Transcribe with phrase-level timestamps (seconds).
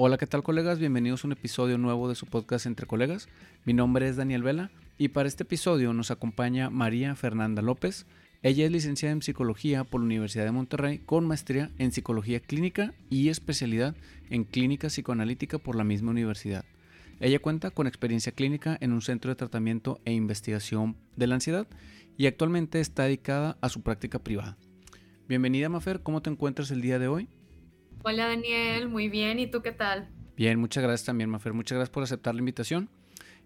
[0.00, 0.78] Hola, ¿qué tal colegas?
[0.78, 3.28] Bienvenidos a un episodio nuevo de su podcast Entre Colegas.
[3.64, 8.06] Mi nombre es Daniel Vela y para este episodio nos acompaña María Fernanda López.
[8.44, 12.94] Ella es licenciada en psicología por la Universidad de Monterrey con maestría en psicología clínica
[13.10, 13.96] y especialidad
[14.30, 16.64] en clínica psicoanalítica por la misma universidad.
[17.18, 21.66] Ella cuenta con experiencia clínica en un centro de tratamiento e investigación de la ansiedad
[22.16, 24.56] y actualmente está dedicada a su práctica privada.
[25.26, 27.28] Bienvenida Mafer, ¿cómo te encuentras el día de hoy?
[28.04, 29.38] Hola Daniel, muy bien.
[29.38, 30.08] ¿Y tú qué tal?
[30.36, 31.52] Bien, muchas gracias también, Mafer.
[31.52, 32.88] Muchas gracias por aceptar la invitación.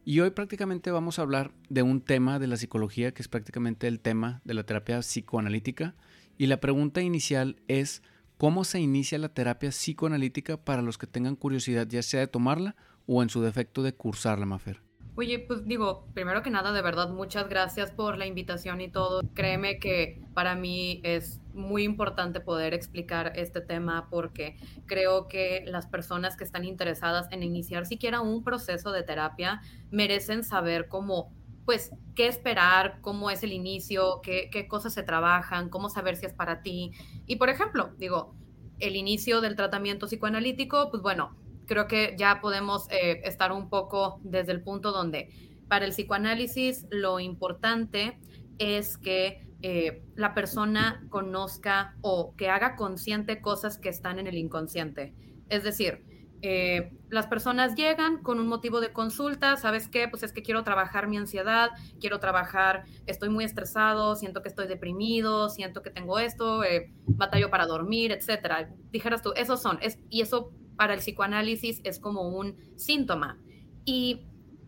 [0.05, 3.87] Y hoy prácticamente vamos a hablar de un tema de la psicología que es prácticamente
[3.87, 5.95] el tema de la terapia psicoanalítica.
[6.39, 8.03] Y la pregunta inicial es,
[8.37, 12.77] ¿cómo se inicia la terapia psicoanalítica para los que tengan curiosidad ya sea de tomarla
[13.07, 14.83] o en su defecto de cursarla, Mafer?
[15.15, 19.21] Oye, pues digo, primero que nada, de verdad, muchas gracias por la invitación y todo.
[19.35, 24.57] Créeme que para mí es muy importante poder explicar este tema porque
[24.87, 30.45] creo que las personas que están interesadas en iniciar siquiera un proceso de terapia merecen
[30.45, 31.31] saber cómo,
[31.67, 36.25] pues, qué esperar, cómo es el inicio, qué, qué cosas se trabajan, cómo saber si
[36.25, 36.93] es para ti.
[37.27, 38.35] Y, por ejemplo, digo,
[38.79, 44.21] el inicio del tratamiento psicoanalítico, pues bueno, creo que ya podemos eh, estar un poco
[44.23, 45.31] desde el punto donde
[45.69, 48.19] para el psicoanálisis lo importante
[48.59, 54.37] es que eh, la persona conozca o que haga consciente cosas que están en el
[54.37, 55.15] inconsciente.
[55.49, 56.05] Es decir,
[56.43, 60.09] eh, las personas llegan con un motivo de consulta, ¿sabes qué?
[60.09, 64.67] Pues es que quiero trabajar mi ansiedad, quiero trabajar, estoy muy estresado, siento que estoy
[64.67, 66.63] deprimido, siento que tengo esto,
[67.07, 68.69] batallo para dormir, etcétera.
[68.91, 73.39] Dijeras tú, esos son, es, y eso para el psicoanálisis es como un síntoma.
[73.85, 74.27] Y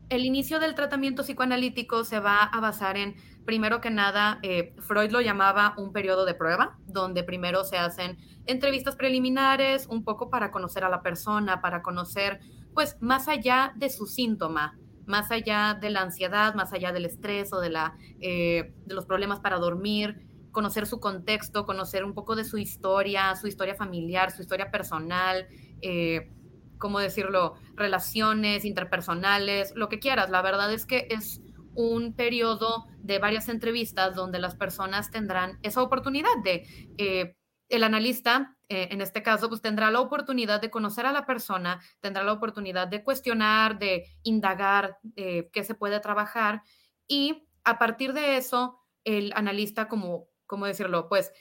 [0.09, 5.11] el inicio del tratamiento psicoanalítico se va a basar en, primero que nada, eh, Freud
[5.11, 10.51] lo llamaba un periodo de prueba, donde primero se hacen entrevistas preliminares, un poco para
[10.51, 12.41] conocer a la persona, para conocer,
[12.75, 17.53] pues, más allá de su síntoma, más allá de la ansiedad, más allá del estrés
[17.53, 22.37] o de, la, eh, de los problemas para dormir, conocer su contexto, conocer un poco
[22.37, 25.47] de su historia, su historia familiar, su historia personal,
[25.85, 26.33] eh,
[26.79, 30.31] ¿cómo decirlo?, relaciones interpersonales, lo que quieras.
[30.31, 31.41] La verdad es que es
[31.75, 36.67] un periodo de varias entrevistas donde las personas tendrán esa oportunidad de,
[36.99, 37.37] eh,
[37.69, 41.81] el analista, eh, en este caso, pues tendrá la oportunidad de conocer a la persona,
[42.01, 46.63] tendrá la oportunidad de cuestionar, de indagar eh, qué se puede trabajar
[47.09, 51.09] y a partir de eso, el analista, como, ¿cómo decirlo?
[51.09, 51.33] Pues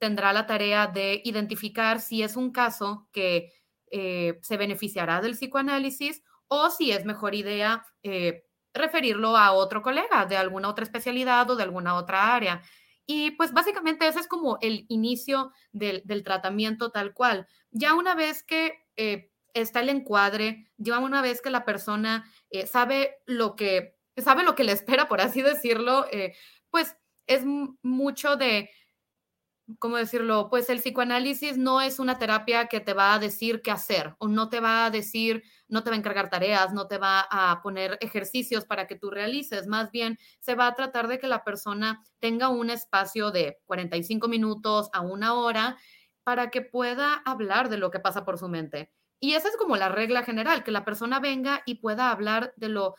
[0.00, 3.52] tendrá la tarea de identificar si es un caso que
[3.90, 10.24] eh, se beneficiará del psicoanálisis o si es mejor idea eh, referirlo a otro colega
[10.24, 12.62] de alguna otra especialidad o de alguna otra área.
[13.04, 17.46] Y pues básicamente ese es como el inicio del, tratamiento tal cual.
[17.70, 22.24] Ya una vez que eh, está el encuadre, ya una vez que la persona
[22.66, 26.06] sabe lo que sabe lo que le espera, por así decirlo,
[26.70, 26.96] pues
[27.26, 27.44] es
[27.82, 28.70] mucho de
[29.78, 30.48] ¿cómo decirlo?
[30.50, 34.28] Pues el psicoanálisis no es una terapia que te va a decir qué hacer o
[34.28, 37.60] no te va a decir, no te va a encargar tareas, no te va a
[37.62, 39.66] poner ejercicios para que tú realices.
[39.66, 44.28] Más bien, se va a tratar de que la persona tenga un espacio de 45
[44.28, 45.76] minutos a una hora
[46.24, 48.92] para que pueda hablar de lo que pasa por su mente.
[49.20, 52.70] Y esa es como la regla general, que la persona venga y pueda hablar de
[52.70, 52.94] lo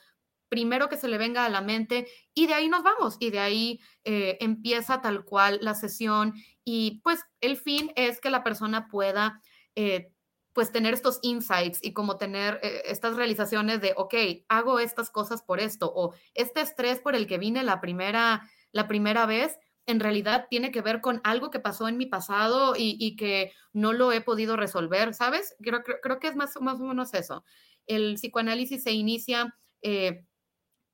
[0.51, 3.39] primero que se le venga a la mente y de ahí nos vamos y de
[3.39, 6.34] ahí eh, empieza tal cual la sesión
[6.66, 9.41] y pues el fin es que la persona pueda
[9.75, 10.11] eh,
[10.51, 14.13] pues tener estos insights y como tener eh, estas realizaciones de, ok,
[14.50, 18.90] hago estas cosas por esto o este estrés por el que vine la primera, la
[18.90, 23.16] primera vez, en realidad tiene que ver con algo que pasó en mi pasado y,
[23.16, 25.56] que no lo he podido resolver, ¿sabes?
[25.61, 27.45] Creo, creo, que es más, más o menos eso.
[27.88, 29.56] El psicoanálisis se inicia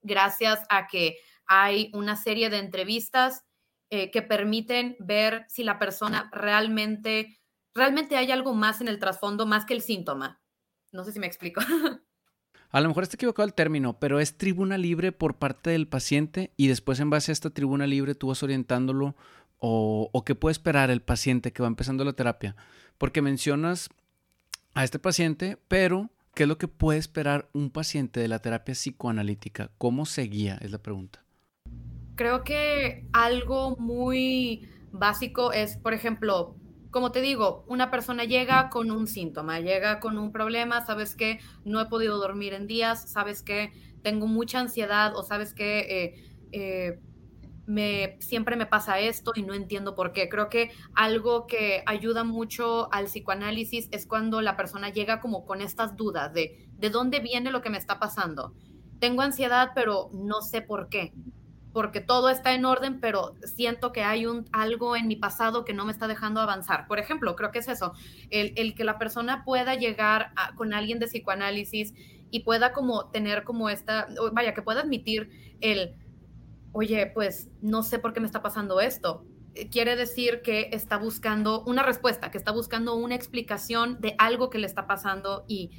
[0.08, 3.44] gracias a que hay una serie de entrevistas
[3.90, 7.40] eh, que permiten ver si la persona realmente,
[7.74, 10.42] realmente hay algo más en el trasfondo, más que el síntoma.
[10.92, 11.62] No sé si me explico.
[12.70, 16.52] A lo mejor está equivocado el término, pero es tribuna libre por parte del paciente
[16.58, 19.16] y después en base a esta tribuna libre tú vas orientándolo
[19.58, 22.58] o, o qué puede esperar el paciente que va empezando la terapia.
[22.98, 23.88] Porque mencionas
[24.74, 28.76] a este paciente, pero ¿Qué es lo que puede esperar un paciente de la terapia
[28.76, 29.72] psicoanalítica?
[29.80, 30.60] ¿Cómo se guía?
[30.62, 31.26] Es la pregunta.
[32.14, 36.56] Creo que algo muy básico es, por ejemplo,
[36.92, 41.40] como te digo, una persona llega con un síntoma, llega con un problema, sabes que
[41.66, 43.74] no he podido dormir en días, sabes que
[44.04, 47.00] tengo mucha ansiedad o sabes que eh, eh,
[47.68, 50.30] me, siempre me pasa esto y no entiendo por qué.
[50.30, 55.62] Creo que algo que ayuda mucho al psicoanálisis es cuando la persona llega como con
[55.62, 58.54] estas dudas de de dónde viene lo que me está pasando.
[59.00, 61.14] Tengo ansiedad, pero no sé por qué
[61.74, 65.76] porque todo está en orden, pero siento que hay un, algo en mi pasado que
[65.76, 66.88] no me está dejando avanzar.
[66.88, 67.94] Por ejemplo, creo que es eso,
[68.32, 71.94] el, que la persona pueda llegar con alguien de psicoanálisis
[72.32, 75.30] y pueda como tener como esta, vaya, que pueda admitir
[75.62, 75.94] el,
[76.78, 79.26] oye, pues no sé por qué me está pasando esto.
[79.54, 84.50] Eh, quiere decir que está buscando una respuesta, que está buscando una explicación de algo
[84.50, 85.72] que le está pasando y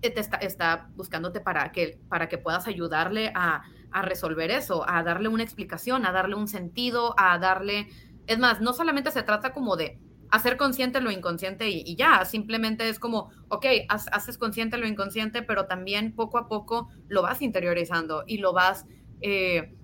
[0.00, 3.62] te está, buscándote para que, para que puedas ayudarle a
[3.92, 7.88] a resolver eso, a darle una explicación, a darle un sentido, a darle...
[8.26, 9.98] Es más, no solamente se trata como de
[10.30, 15.66] hacer consciente lo inconsciente y, ya, simplemente es como, ok, haces consciente lo inconsciente, pero
[15.66, 18.86] también poco a poco lo vas interiorizando y lo vas,
[19.20, 19.74] eh,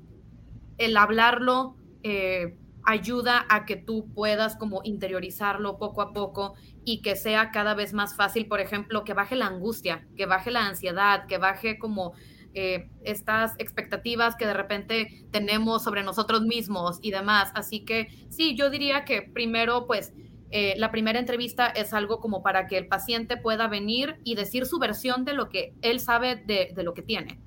[0.79, 6.55] el hablarlo eh, ayuda a que tú puedas como interiorizarlo poco a poco
[6.85, 10.51] y que sea cada vez más fácil, por ejemplo, que baje la angustia, que baje
[10.51, 12.15] la ansiedad, que baje como
[12.55, 17.53] eh, estas expectativas que de repente tenemos sobre nosotros mismos y demás.
[17.55, 20.15] Así que sí, yo diría que primero, pues,
[20.51, 24.65] eh, la primera entrevista es algo como para que el paciente pueda venir y decir
[24.65, 27.39] su versión de lo que él sabe de, de lo que tiene.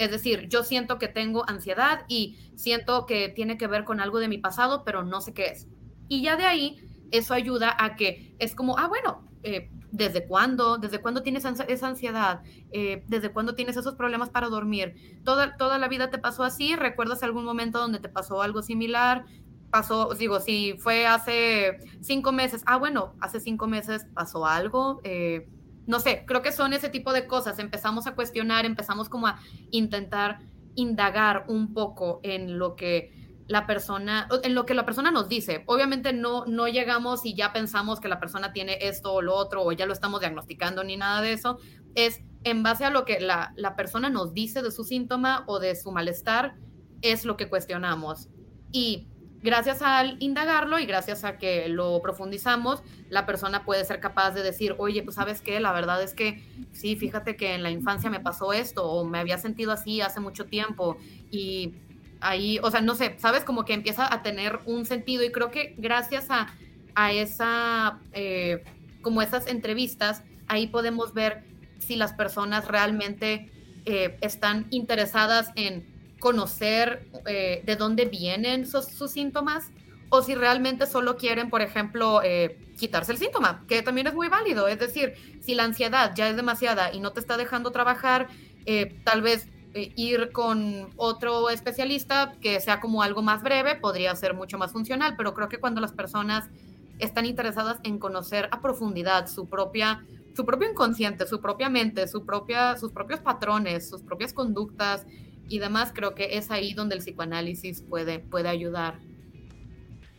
[0.00, 4.18] Es decir, yo siento que tengo ansiedad y siento que tiene que ver con algo
[4.18, 5.68] de mi pasado, pero no sé qué es.
[6.08, 6.80] Y ya de ahí,
[7.10, 10.78] eso ayuda a que es como, ah, bueno, eh, ¿Desde cuándo?
[10.78, 12.42] ¿Desde cuándo tienes esa ansiedad?
[12.70, 14.94] Eh, ¿Desde cuándo tienes esos problemas para dormir?
[15.24, 16.76] ¿Toda, ¿Toda la vida te pasó así?
[16.76, 19.24] ¿Recuerdas algún momento donde te pasó algo similar?
[19.70, 25.00] Pasó, digo, si fue hace cinco meses, ah, bueno, hace cinco meses pasó algo.
[25.02, 25.48] Eh,
[25.90, 27.58] no sé, creo que son ese tipo de cosas.
[27.58, 29.40] Empezamos a cuestionar, empezamos como a
[29.72, 30.38] intentar
[30.76, 33.12] indagar un poco en lo que
[33.48, 35.64] la persona, en lo que la persona nos dice.
[35.66, 39.64] Obviamente no, no llegamos y ya pensamos que la persona tiene esto o lo otro
[39.64, 41.58] o ya lo estamos diagnosticando ni nada de eso.
[41.96, 45.58] Es en base a lo que la, la persona nos dice de su síntoma o
[45.58, 46.54] de su malestar,
[47.02, 48.28] es lo que cuestionamos.
[48.70, 49.08] Y
[49.42, 54.42] gracias al indagarlo y gracias a que lo profundizamos, la persona puede ser capaz de
[54.42, 56.42] decir, oye, pues sabes qué, la verdad es que
[56.72, 60.20] sí, fíjate que en la infancia me pasó esto o me había sentido así hace
[60.20, 60.98] mucho tiempo
[61.30, 61.74] y
[62.20, 65.50] ahí, o sea, no sé, sabes, como que empieza a tener un sentido y creo
[65.50, 66.48] que gracias a,
[67.12, 68.62] esa, eh,
[69.00, 71.44] como esas entrevistas, ahí podemos ver
[71.78, 73.50] si las personas realmente
[73.86, 75.89] eh, están interesadas en
[76.20, 79.70] conocer eh, de dónde vienen sus, síntomas
[80.10, 82.20] o si realmente solo quieren, por ejemplo,
[82.76, 84.66] quitarse el síntoma, que también es muy válido.
[84.66, 88.26] Es decir, si la ansiedad ya es demasiada y no te está dejando trabajar,
[89.04, 94.34] tal vez eh, ir con otro especialista que sea como algo más breve podría ser
[94.34, 96.48] mucho más funcional, pero creo que cuando las personas
[96.98, 102.24] están interesadas en conocer a profundidad su propia su propio inconsciente, su propia mente, su
[102.24, 105.06] propia, sus propios patrones, sus propias conductas
[105.50, 108.98] y demás, creo que es ahí donde el psicoanálisis puede, puede ayudar.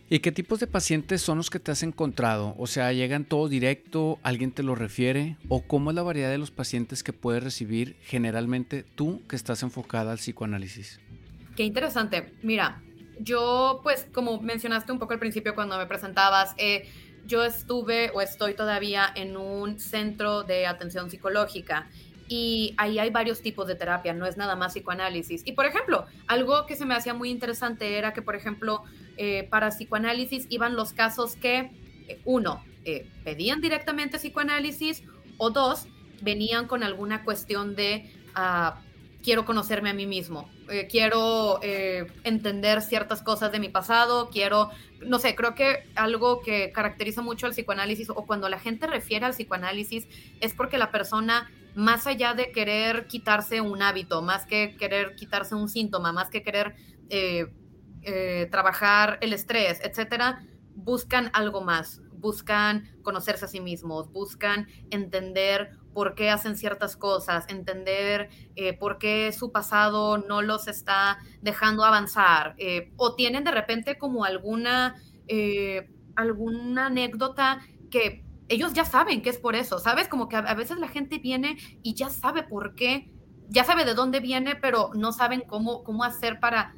[0.10, 2.54] ¿Y qué tipos de pacientes son los que te has encontrado?
[2.58, 4.20] O sea, ¿llegan todos directo?
[4.24, 5.38] ¿Alguien te lo refiere?
[5.48, 9.64] ¿O cómo es la variedad de los pacientes que puedes recibir generalmente tú que estás
[9.64, 11.00] enfocada al psicoanálisis?
[11.56, 12.34] Qué interesante.
[12.44, 12.84] Mira,
[13.20, 16.90] yo pues como mencionaste un poco al principio cuando me presentabas, eh,
[17.26, 21.88] yo estuve o estoy todavía en un centro de atención psicológica
[22.32, 25.42] y ahí hay varios tipos de terapia, no es nada más psicoanálisis.
[25.44, 28.84] Y por ejemplo, algo que se me hacía muy interesante era que, por ejemplo,
[29.18, 31.72] eh, para psicoanálisis iban los casos que,
[32.08, 35.04] eh, uno, eh, pedían directamente psicoanálisis
[35.36, 35.88] o dos,
[36.22, 38.80] venían con alguna cuestión de ah,
[39.22, 40.50] quiero conocerme a mí mismo,
[40.90, 44.72] quiero entender ciertas cosas de mi pasado, quiero,
[45.06, 49.26] no sé, creo que algo que caracteriza mucho al psicoanálisis o cuando la gente refiere
[49.26, 50.08] al psicoanálisis
[50.40, 55.56] es porque la persona más allá de querer quitarse un hábito, más que querer quitarse
[55.56, 56.76] un síntoma, más que querer
[57.10, 57.54] eh,
[58.04, 60.44] eh, trabajar el estrés, etcétera,
[60.76, 67.46] buscan algo más, buscan conocerse a sí mismos, buscan entender por qué hacen ciertas cosas,
[67.50, 72.56] entender eh, por qué su pasado no los está dejando avanzar,
[72.96, 74.96] o tienen de repente como alguna,
[76.16, 77.60] alguna anécdota
[77.90, 80.08] que ellos ya saben que es por eso, ¿sabes?
[80.08, 83.10] Como que a, veces la gente viene y ya sabe por qué,
[83.48, 86.76] ya sabe de dónde viene, pero no saben cómo, cómo hacer para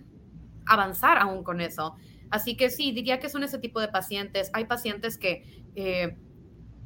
[0.65, 1.95] avanzar aún con eso.
[2.29, 4.49] Así que sí, diría que son ese tipo de pacientes.
[4.53, 6.15] Hay pacientes que eh,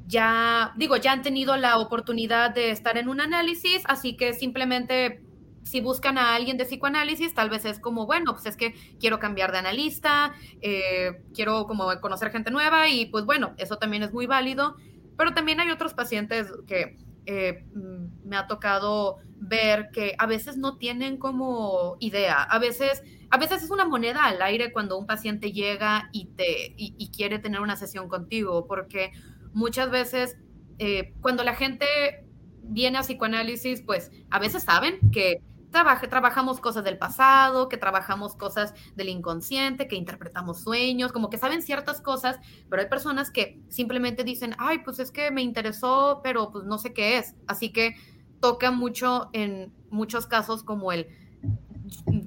[0.08, 5.22] ya, digo, ya han tenido la oportunidad de estar en un análisis, así que simplemente
[5.68, 9.20] si buscan a alguien de psicoanálisis, tal vez es como, bueno, pues es que quiero
[9.20, 14.14] cambiar de analista, eh, quiero como conocer gente nueva y pues bueno, eso también es
[14.14, 14.76] muy válido,
[15.18, 17.66] pero también hay otros pacientes que eh,
[18.24, 23.64] me ha tocado ver que a veces no tienen como idea, a veces, a veces
[23.64, 27.76] es una moneda al aire cuando un paciente llega y, te, y, quiere tener una
[27.76, 29.12] sesión contigo, porque
[29.54, 30.38] muchas veces
[30.80, 31.86] eh, cuando la gente
[32.64, 35.42] viene a psicoanálisis, pues a veces saben que
[36.10, 41.62] trabajamos cosas del pasado, que trabajamos cosas del inconsciente, que interpretamos sueños, como que saben
[41.62, 46.52] ciertas cosas, pero hay personas que simplemente dicen, ay, pues es que me interesó, pero
[46.52, 47.36] pues no sé qué es.
[47.48, 47.96] Así que
[48.40, 51.08] toca mucho en muchos casos como el,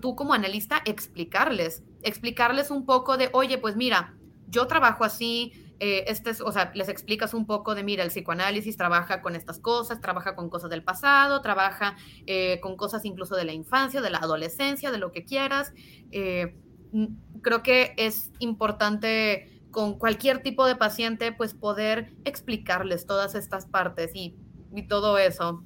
[0.00, 4.14] tú como analista, explicarles, explicarles un poco de, oye, pues mira,
[4.48, 8.76] yo trabajo así, eh, este o sea, les explicas un poco de, mira, el psicoanálisis
[8.76, 11.96] trabaja con estas cosas, trabaja con cosas del pasado, trabaja
[12.26, 15.72] eh, con cosas incluso de la infancia, de la adolescencia, de lo que quieras.
[16.12, 16.54] Eh,
[17.40, 24.10] creo que es importante con cualquier tipo de paciente, pues poder explicarles todas estas partes
[24.14, 24.36] y,
[24.74, 25.64] y todo eso.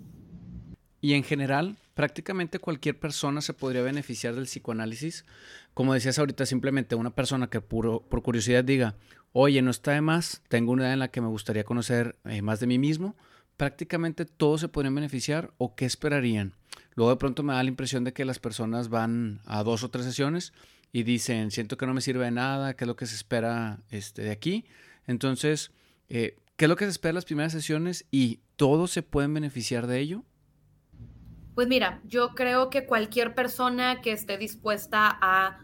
[1.00, 5.24] Y en general, prácticamente cualquier persona se podría beneficiar del psicoanálisis.
[5.72, 8.94] Como decías ahorita, simplemente una persona que por curiosidad diga,
[9.36, 12.40] oye, no está de más, tengo una edad en la que me gustaría conocer eh,
[12.40, 13.16] más de mí mismo,
[13.56, 16.54] prácticamente todos se podrían beneficiar o qué esperarían.
[16.94, 19.90] Luego de pronto me da la impresión de que las personas van a dos o
[19.90, 20.52] tres sesiones
[20.92, 23.80] y dicen, siento que no me sirve de nada, qué es lo que se espera
[23.90, 24.66] este, de aquí.
[25.08, 25.72] Entonces,
[26.08, 29.34] eh, ¿qué es lo que se espera de las primeras sesiones y todos se pueden
[29.34, 30.22] beneficiar de ello?
[31.56, 35.58] Pues mira, yo creo que cualquier persona que esté dispuesta a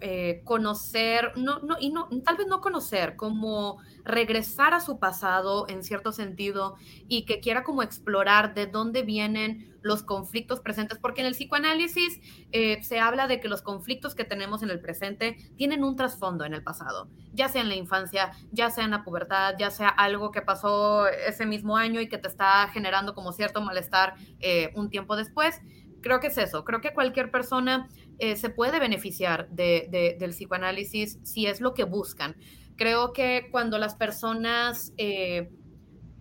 [0.00, 5.66] eh, conocer, no, no, y no, tal vez no conocer, como regresar a su pasado
[5.68, 6.76] en cierto sentido
[7.08, 12.20] y que quiera como explorar de dónde vienen los conflictos presentes, porque en el psicoanálisis
[12.52, 16.44] eh, se habla de que los conflictos que tenemos en el presente tienen un trasfondo
[16.44, 19.88] en el pasado, ya sea en la infancia, ya sea en la pubertad, ya sea
[19.88, 24.70] algo que pasó ese mismo año y que te está generando como cierto malestar eh,
[24.74, 25.60] un tiempo después.
[26.00, 27.88] Creo que es eso, creo que cualquier persona
[28.18, 32.36] eh, se puede beneficiar de, del psicoanálisis si es lo que buscan.
[32.76, 35.50] Creo que cuando las personas eh,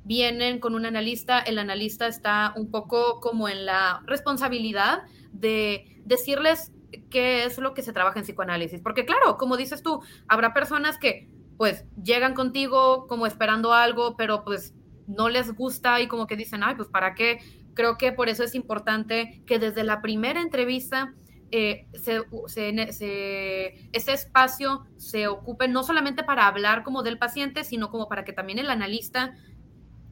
[0.04, 6.72] vienen con un analista, el analista está un poco como en la responsabilidad de decirles
[7.10, 8.82] qué es lo que se trabaja en psicoanálisis.
[8.82, 14.44] Porque claro, como dices tú, habrá personas que pues llegan contigo como esperando algo, pero
[14.44, 14.74] pues
[15.08, 17.40] no les gusta y como que dicen, ay, pues para qué.
[17.74, 21.14] Creo que por eso es importante que desde la primera entrevista
[21.52, 28.24] eh, ese espacio se ocupe no solamente para hablar como del paciente, sino como para
[28.24, 29.34] que también el analista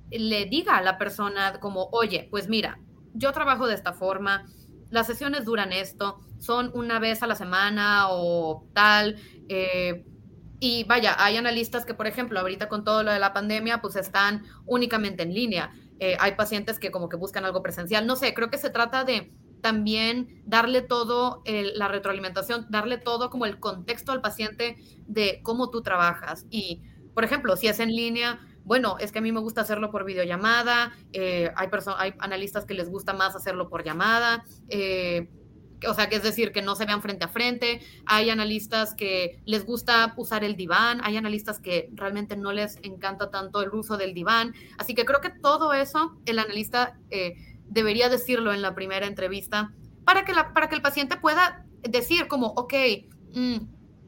[0.10, 2.80] le diga a la persona como, oye, pues mira,
[3.14, 4.46] yo trabajo de esta forma,
[4.90, 9.18] las sesiones duran esto, son una vez a la semana o tal.
[9.50, 10.06] Eh,
[10.60, 13.96] y vaya, hay analistas que, por ejemplo, ahorita con todo lo de la pandemia, pues
[13.96, 15.72] están únicamente en línea.
[16.00, 18.06] Eh, hay pacientes que como que buscan algo presencial.
[18.06, 23.46] No sé, creo que se trata de también darle todo la retroalimentación, darle todo como
[23.46, 24.78] el contexto al paciente
[25.08, 26.46] de cómo tú trabajas.
[26.52, 26.84] Y,
[27.16, 30.04] por ejemplo, si es en línea, bueno, es que a mí me gusta hacerlo por
[30.04, 35.30] videollamada, eh, hay, hay analistas que les gusta más hacerlo por llamada, eh,
[35.88, 39.42] o sea, que es decir, que no se vean frente a frente, hay analistas que
[39.46, 43.98] les gusta usar el diván, hay analistas que realmente no les encanta tanto el uso
[43.98, 46.98] del diván, así que creo que todo eso el analista...
[47.10, 47.36] Eh,
[47.70, 49.74] debería decirlo en la primera entrevista
[50.06, 52.74] para que, la, para que el paciente pueda decir como, ok,
[53.34, 53.58] mm,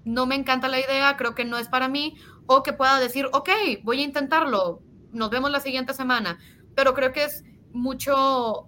[0.06, 3.28] no me encanta la idea, creo que no es para mí, o que pueda decir,
[3.34, 3.50] ok,
[3.84, 6.40] voy a intentarlo, nos vemos la siguiente semana.
[6.74, 8.68] Pero creo que es mucho,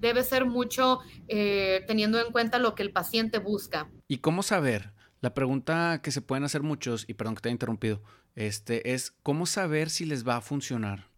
[0.00, 3.88] debe ser mucho eh, teniendo en cuenta lo que el paciente busca.
[4.08, 4.92] ¿Y cómo saber?
[5.20, 8.02] La pregunta que se pueden hacer muchos, y perdón que te haya interrumpido,
[8.34, 11.10] este, es ¿cómo saber si les va a funcionar?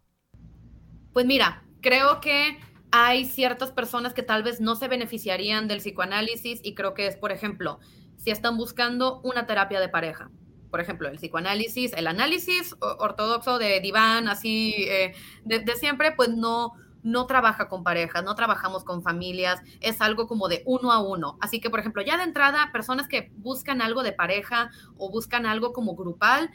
[1.13, 2.57] Pues mira, Creo que
[2.91, 7.17] hay ciertas personas que tal vez no se beneficiarían del psicoanálisis y creo que es,
[7.17, 7.79] por ejemplo,
[8.15, 10.31] si están buscando una terapia de pareja.
[10.71, 15.13] Por ejemplo, el psicoanálisis, el análisis ortodoxo de diván, así eh,
[15.43, 16.71] de, siempre, pues no,
[17.03, 21.37] no trabaja con parejas, no trabajamos con familias, es algo como de uno a uno.
[21.41, 25.45] Así que, por ejemplo, ya de entrada, personas que buscan algo de pareja o buscan
[25.45, 26.49] algo como grupal,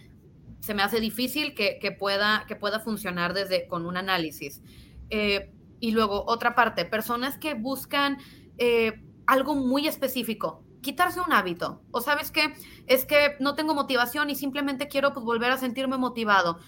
[0.61, 4.63] se me hace difícil que, pueda, que pueda funcionar desde con un análisis.
[5.11, 8.19] Eh, y luego, otra parte, personas que buscan
[8.59, 11.83] eh, algo muy específico, quitarse un hábito.
[11.91, 12.55] O sabes qué,
[12.87, 16.59] es que no tengo motivación y simplemente quiero pues, volver a sentirme motivado.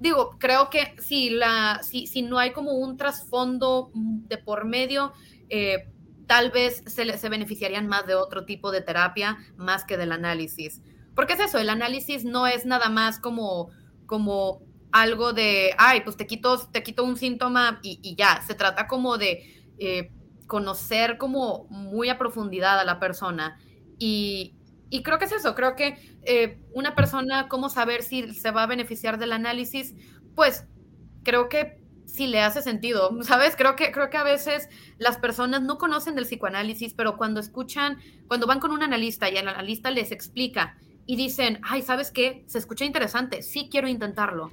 [0.00, 5.12] Digo, creo que si, la, si, si no hay como un trasfondo de por medio,
[5.50, 5.88] eh,
[6.26, 10.80] tal vez se, se beneficiarían más de otro tipo de terapia más que del análisis.
[11.14, 13.68] Porque es eso, el análisis no es nada más como,
[14.06, 18.88] como algo de, ay, pues te quito, te quito un síntoma y, ya, se trata
[18.88, 20.10] como de eh,
[20.46, 23.58] conocer como muy a profundidad a la persona.
[23.98, 24.54] Y,
[24.90, 28.64] y creo que es eso, creo que eh, una persona, cómo saber si se va
[28.64, 29.94] a beneficiar del análisis,
[30.34, 30.66] pues
[31.22, 33.54] creo que si le hace sentido, ¿sabes?
[33.56, 34.68] Creo que, creo que a veces
[34.98, 39.36] las personas no conocen del psicoanálisis, pero cuando escuchan, cuando van con un analista y
[39.36, 42.44] el analista les explica y dicen, ay, ¿sabes qué?
[42.46, 44.52] Se escucha interesante, sí quiero intentarlo.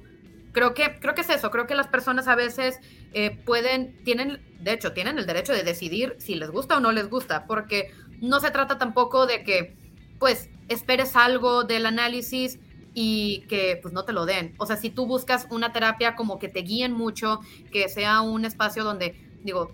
[0.52, 2.80] Creo que, creo que es eso, creo que las personas a veces
[3.12, 6.90] eh, pueden, tienen, de hecho, tienen el derecho de decidir si les gusta o no
[6.90, 9.76] les gusta, porque no se trata tampoco de que,
[10.18, 12.58] pues, esperes algo del análisis
[12.94, 14.54] y que pues no te lo den.
[14.58, 17.40] O sea, si tú buscas una terapia como que te guíen mucho,
[17.72, 19.72] que sea un espacio donde, digo,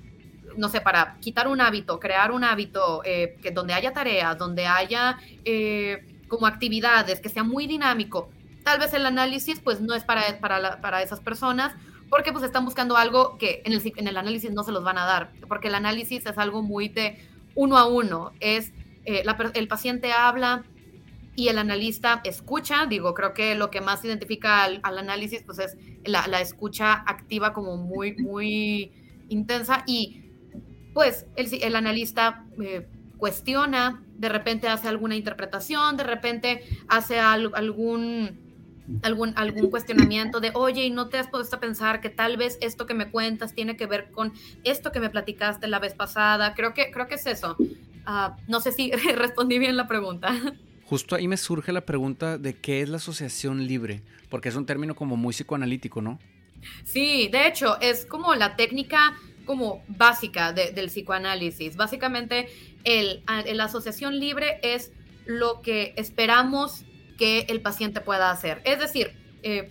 [0.56, 4.66] no sé, para quitar un hábito, crear un hábito, eh, que donde haya tareas, donde
[4.66, 8.28] haya eh, como actividades, que sea muy dinámico.
[8.62, 11.74] Tal vez el análisis pues no es para, para, para esas personas
[12.10, 14.98] porque pues están buscando algo que en el, en el, análisis no se los van
[14.98, 17.18] a dar, porque el análisis es algo muy de
[17.54, 18.72] uno a uno, es
[19.04, 20.64] eh, el paciente habla,
[21.36, 25.76] y el analista escucha, digo, creo que lo que más identifica al, análisis pues es
[26.04, 28.92] la, escucha activa como muy, muy
[29.28, 30.22] intensa y
[30.92, 32.86] pues el, el analista eh,
[33.18, 38.42] cuestiona, de repente hace alguna interpretación, de repente hace algún...
[39.00, 42.58] Algún, algún cuestionamiento de, oye, ¿y no te has puesto a pensar que tal vez
[42.60, 46.52] esto que me cuentas tiene que ver con esto que me platicaste la vez pasada?
[46.52, 47.56] Creo que, creo que es eso.
[48.06, 50.34] Ah, no sé si respondí bien la pregunta.
[50.84, 54.66] Justo ahí me surge la pregunta de qué es la asociación libre, porque es un
[54.66, 56.18] término como muy psicoanalítico, ¿no?
[56.84, 61.76] Sí, de hecho, es como la técnica como básica del psicoanálisis.
[61.76, 62.48] Básicamente,
[62.84, 64.92] el, la asociación libre es
[65.26, 66.84] lo que esperamos
[67.18, 68.60] que el paciente pueda hacer.
[68.64, 69.70] Es decir, eh,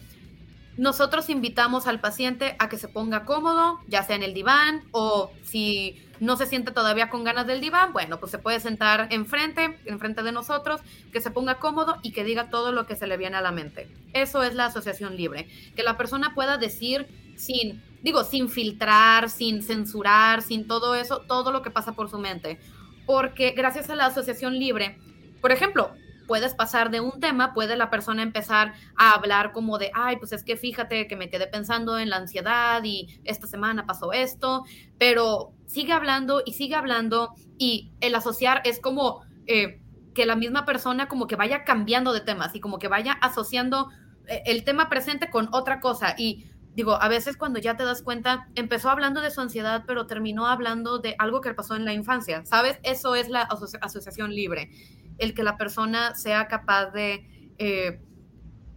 [0.77, 5.31] nosotros invitamos al paciente a que se ponga cómodo, ya sea en el diván o
[5.43, 9.77] si no se siente todavía con ganas del diván, bueno, pues se puede sentar enfrente,
[9.85, 13.17] enfrente de nosotros, que se ponga cómodo y que diga todo lo que se le
[13.17, 13.87] viene a la mente.
[14.13, 19.61] Eso es la asociación libre, que la persona pueda decir sin, digo, sin filtrar, sin
[19.61, 22.59] censurar, sin todo eso, todo lo que pasa por su mente.
[23.05, 24.97] Porque gracias a la asociación libre,
[25.41, 25.91] por ejemplo,
[26.27, 30.31] puedes pasar de un tema, puede la persona empezar a hablar como de, ay, pues
[30.31, 34.63] es que fíjate que me quedé pensando en la ansiedad y esta semana pasó esto,
[34.97, 39.81] pero sigue hablando y sigue hablando y el asociar es como eh,
[40.13, 43.89] que la misma persona como que vaya cambiando de temas y como que vaya asociando
[44.27, 48.01] eh, el tema presente con otra cosa y digo, a veces cuando ya te das
[48.01, 51.93] cuenta, empezó hablando de su ansiedad, pero terminó hablando de algo que pasó en la
[51.93, 52.79] infancia, ¿sabes?
[52.81, 53.47] Eso es la
[53.81, 54.71] asociación libre
[55.17, 58.01] el que la persona sea capaz de, eh,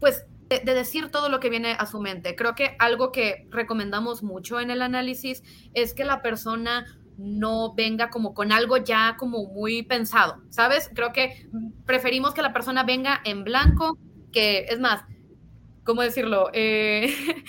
[0.01, 2.37] pues, de, decir todo lo que viene a su mente.
[2.37, 5.42] Creo que algo que recomendamos mucho en el análisis
[5.75, 6.87] es que la persona
[7.18, 10.90] no venga como con algo ya como muy pensado, ¿sabes?
[10.94, 11.49] Creo que
[11.87, 13.99] preferimos que la persona venga en blanco,
[14.33, 15.03] que es más,
[15.85, 16.51] ¿cómo decirlo?
[16.53, 17.14] Eh,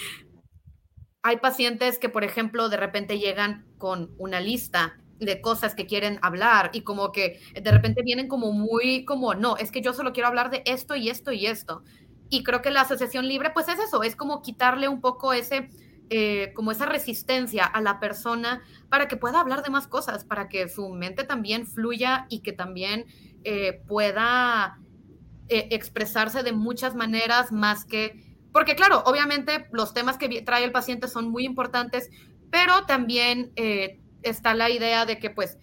[1.21, 6.19] hay pacientes que, por ejemplo, de repente llegan con una lista de cosas que quieren
[6.21, 10.13] hablar y como que de repente vienen como muy como, no, es que yo solo
[10.13, 11.83] quiero hablar de esto y esto y esto.
[12.29, 15.69] Y creo que la asociación libre pues es eso, es como quitarle un poco ese,
[16.09, 20.49] eh, como esa resistencia a la persona para que pueda hablar de más cosas, para
[20.49, 23.05] que su mente también fluya y que también
[23.43, 24.79] eh, pueda
[25.49, 28.23] eh, expresarse de muchas maneras más que...
[28.51, 32.09] Porque claro, obviamente los temas que trae el paciente son muy importantes,
[32.49, 33.51] pero también
[34.29, 35.57] está la idea de que pues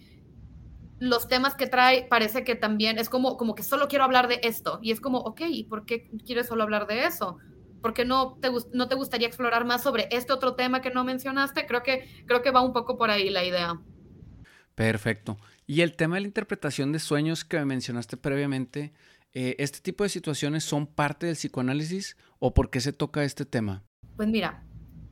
[0.99, 4.39] los temas que trae parece que también es como, como que solo quiero hablar de
[4.43, 4.79] esto.
[4.81, 7.37] Y es como, ok, ¿y por qué quieres solo hablar de eso?
[7.81, 11.03] ¿Por qué no te, no te gustaría explorar más sobre este otro tema que no
[11.03, 11.65] mencionaste?
[11.67, 13.79] Creo que, creo que va un poco por ahí la idea.
[14.73, 15.37] Perfecto.
[15.67, 18.93] Y el tema de la interpretación de sueños que mencionaste previamente,
[19.33, 23.45] eh, ¿este tipo de situaciones son parte del psicoanálisis o por qué se toca este
[23.45, 23.83] tema?
[24.15, 24.63] Pues mira,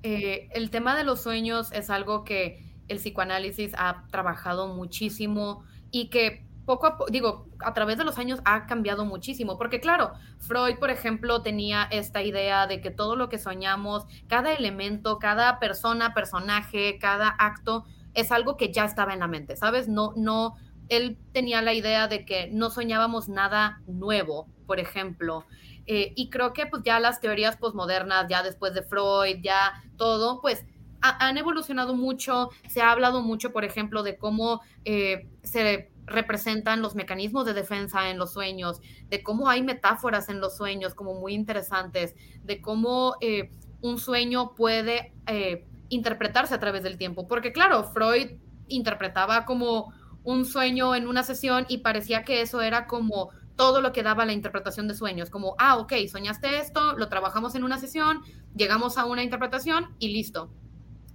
[0.03, 6.09] eh, el tema de los sueños es algo que el psicoanálisis ha trabajado muchísimo y
[6.09, 10.13] que poco a poco, digo, a través de los años ha cambiado muchísimo, porque claro,
[10.39, 15.59] Freud, por ejemplo, tenía esta idea de que todo lo que soñamos, cada elemento, cada
[15.59, 19.87] persona, personaje, cada acto, es algo que ya estaba en la mente, ¿sabes?
[19.87, 20.55] No, no,
[20.89, 25.45] él tenía la idea de que no soñábamos nada nuevo, por ejemplo.
[25.85, 30.39] Eh, y creo que pues ya las teorías posmodernas, ya después de Freud, ya todo,
[30.41, 30.65] pues
[31.03, 36.95] han evolucionado mucho, se ha hablado mucho, por ejemplo, de cómo eh, se representan los
[36.95, 41.33] mecanismos de defensa en los sueños, de cómo hay metáforas en los sueños como muy
[41.33, 47.27] interesantes, de cómo eh, un sueño puede eh, interpretarse a través del tiempo.
[47.27, 48.37] Porque claro, Freud
[48.69, 53.91] interpretaba como un sueño en una sesión y parecía que eso era como todo lo
[53.91, 57.77] que daba la interpretación de sueños, como, ah, ok, soñaste esto, lo trabajamos en una
[57.77, 58.21] sesión,
[58.55, 60.49] llegamos a una interpretación y listo.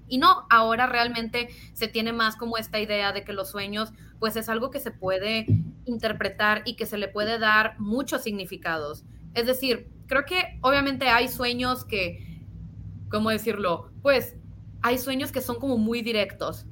[0.08, 4.36] Y no, ahora realmente se tiene más como esta idea de que los sueños, pues
[4.36, 5.46] es algo que se puede
[5.84, 9.04] interpretar y que se le puede dar muchos significados.
[9.34, 12.42] Es decir, creo que obviamente hay sueños que,
[13.10, 13.92] ¿cómo decirlo?
[14.02, 14.36] Pues
[14.82, 16.66] hay sueños que son como muy directos,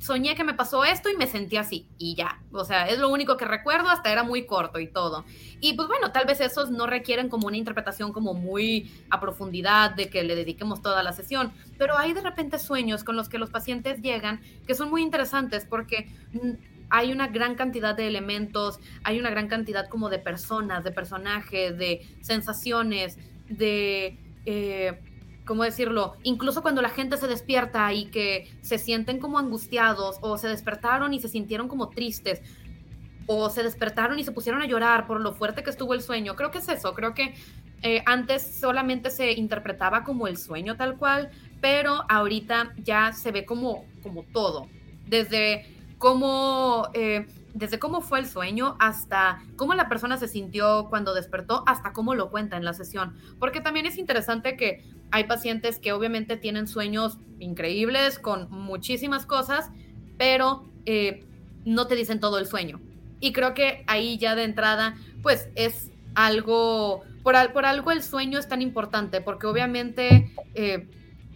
[0.00, 2.40] soñé que me pasó esto y me sentí así y ya.
[2.52, 5.24] O sea, es lo único que recuerdo, hasta era muy corto y todo.
[5.60, 9.92] Y pues bueno, tal vez esos no requieren como una interpretación como muy a profundidad
[9.92, 13.38] de que le dediquemos toda la sesión, pero hay de repente sueños con los que
[13.38, 16.50] los pacientes llegan que son muy interesantes porque mm,
[16.90, 21.76] hay una gran cantidad de elementos, hay una gran cantidad como de personas, de personajes,
[21.76, 24.18] de sensaciones, de...
[24.46, 25.00] Eh,
[25.44, 26.16] ¿cómo decirlo?
[26.22, 31.12] Incluso cuando la gente se despierta y que se sienten como angustiados o se despertaron
[31.14, 32.42] y se sintieron como tristes
[33.26, 36.36] o se despertaron y se pusieron a llorar por lo fuerte que estuvo el sueño.
[36.36, 37.34] Creo que es eso, creo que
[37.82, 41.30] eh, antes solamente se interpretaba como el sueño tal cual,
[41.60, 44.68] pero ahorita ya se ve como, como todo,
[45.06, 45.66] desde
[45.98, 46.88] cómo...
[46.94, 51.92] Eh, desde cómo fue el sueño hasta cómo la persona se sintió cuando despertó, hasta
[51.92, 53.14] cómo lo cuenta en la sesión.
[53.38, 59.70] Porque también es interesante que hay pacientes que obviamente tienen sueños increíbles con muchísimas cosas,
[60.18, 61.24] pero eh,
[61.64, 62.80] no te dicen todo el sueño.
[63.20, 68.48] Y creo que ahí ya de entrada, pues es algo, por, algo el sueño es
[68.48, 70.30] tan importante, porque obviamente...
[70.54, 70.88] Eh,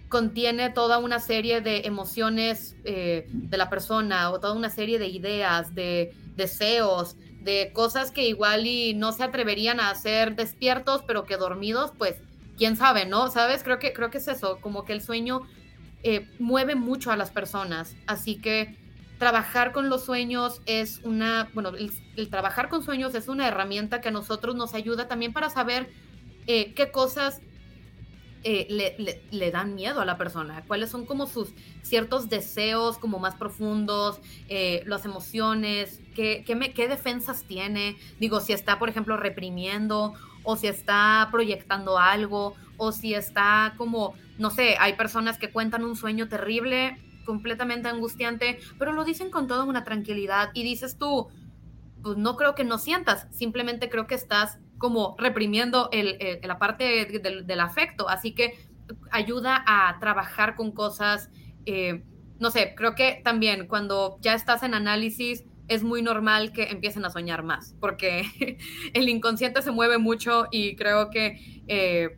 [0.08, 5.08] contiene toda una serie de emociones eh, de la persona o toda una serie de
[5.08, 11.24] ideas, de deseos, de cosas que igual y no se atreverían a hacer despiertos, pero
[11.24, 12.16] que dormidos, pues,
[12.56, 13.30] quién sabe, ¿no?
[13.30, 13.62] ¿Sabes?
[13.62, 15.42] Creo que, creo que es eso, como que el sueño
[16.02, 18.76] eh, mueve mucho a las personas, así que
[19.18, 24.08] trabajar con los sueños es una, bueno, el, trabajar con sueños es una herramienta que
[24.08, 25.90] a nosotros nos ayuda también para saber
[26.46, 27.40] eh, qué cosas
[28.44, 28.94] eh,
[29.30, 31.48] le, dan miedo a la persona, cuáles son como sus
[31.82, 38.78] ciertos deseos como más profundos, eh, las emociones, qué, qué, defensas tiene, digo, si está,
[38.78, 44.94] por ejemplo, reprimiendo o si está proyectando algo o si está como, no sé, hay
[44.94, 50.50] personas que cuentan un sueño terrible, completamente angustiante, pero lo dicen con toda una tranquilidad
[50.54, 51.28] y dices tú,
[52.02, 57.04] pues no creo que no sientas, simplemente creo que estás como reprimiendo el, la parte
[57.06, 58.08] del, afecto.
[58.08, 58.58] Así que
[59.10, 61.30] ayuda a trabajar con cosas,
[61.66, 62.02] eh,
[62.38, 67.04] no sé, creo que también cuando ya estás en análisis es muy normal que empiecen
[67.04, 68.24] a soñar más, porque
[68.94, 72.16] el inconsciente se mueve mucho y creo que, eh,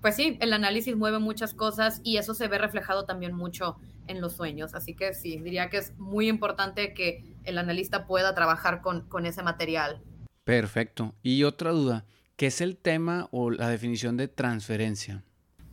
[0.00, 4.20] pues sí, el análisis mueve muchas cosas y eso se ve reflejado también mucho en
[4.20, 4.74] los sueños.
[4.74, 9.26] Así que sí, diría que es muy importante que el analista pueda trabajar con, con
[9.26, 10.02] ese material.
[10.46, 11.12] Perfecto.
[11.24, 12.04] Y otra duda,
[12.36, 15.24] ¿qué es el tema o la definición de transferencia?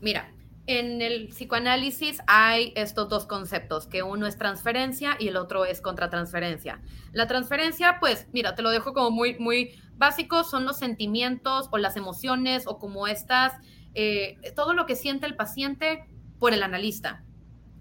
[0.02, 0.34] Mira,
[0.66, 5.80] en el psicoanálisis hay estos dos conceptos, que uno es transferencia y el otro es
[5.80, 6.82] contratransferencia.
[7.12, 11.78] La transferencia, pues, mira, te lo dejo como muy, muy básico, son los sentimientos o
[11.78, 13.54] las emociones o como estas,
[13.94, 16.08] eh, todo lo que siente el paciente
[16.40, 17.24] por el analista.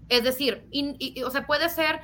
[0.09, 0.69] Es decir,
[1.25, 2.01] o sea, puede ser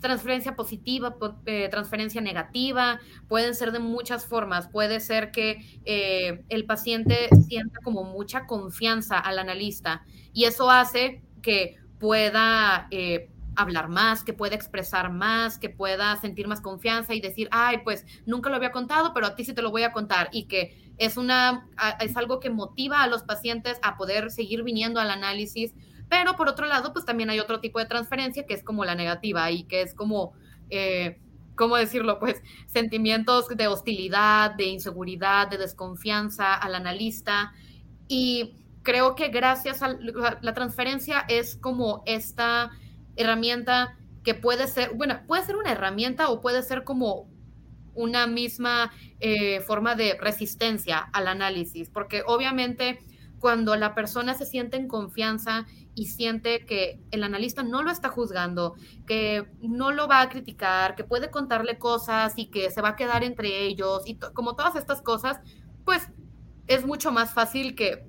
[0.00, 1.16] transferencia positiva,
[1.46, 4.68] eh, transferencia negativa, pueden ser de muchas formas.
[4.68, 11.22] Puede ser que eh, el paciente sienta como mucha confianza al analista y eso hace
[11.42, 17.20] que pueda eh, hablar más, que pueda expresar más, que pueda sentir más confianza y
[17.20, 19.92] decir, ay, pues nunca lo había contado, pero a ti sí te lo voy a
[19.92, 21.68] contar y que es una
[22.00, 25.74] es algo que motiva a los pacientes a poder seguir viniendo al análisis
[26.12, 28.94] pero por otro lado, pues también hay otro tipo de transferencia que es como la
[28.94, 30.34] negativa y que es como,
[30.68, 31.18] eh,
[31.54, 32.18] ¿cómo decirlo?
[32.20, 37.54] Pues sentimientos de hostilidad, de inseguridad, de desconfianza al analista.
[38.08, 39.96] Y creo que gracias a
[40.42, 42.72] la transferencia es como esta
[43.16, 47.26] herramienta que puede ser, bueno, puede ser una herramienta o puede ser como
[47.94, 52.98] una misma eh, forma de resistencia al análisis, porque obviamente
[53.42, 58.08] cuando la persona se siente en confianza y siente que el analista no lo está
[58.08, 62.90] juzgando, que no lo va a criticar, que puede contarle cosas y que se va
[62.90, 65.40] a quedar entre ellos y como todas estas cosas,
[65.84, 66.08] pues
[66.68, 68.06] es mucho más fácil que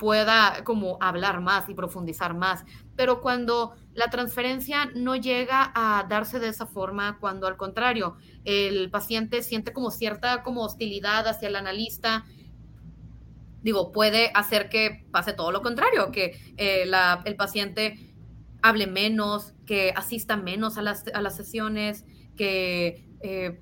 [0.00, 2.64] pueda como hablar más y profundizar más.
[2.96, 8.90] Pero cuando la transferencia no llega a darse de esa forma, cuando al contrario, el
[8.90, 12.24] paciente siente como cierta como hostilidad hacia el analista,
[13.62, 16.84] digo, puede hacer que pase todo lo contrario, que eh,
[17.24, 18.14] el paciente
[18.62, 22.04] hable menos, que asista menos a las, a las sesiones,
[22.36, 23.60] que eh,